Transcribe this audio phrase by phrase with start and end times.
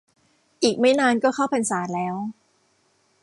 [0.63, 2.15] อีกไม่นานก็เข้าพรรษาแล้ว